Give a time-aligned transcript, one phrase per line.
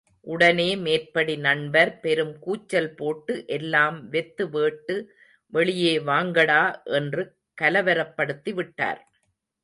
[0.27, 4.95] உடனே மேற்படி நண்பர் பெரும் கூச்சல் போட்டு எல்லாம் வெத்து வேட்டு
[5.53, 6.63] வெளியே வாங்கடா
[6.91, 7.23] என்று
[7.61, 9.01] கலவரப்படுத்தி விட்டார்.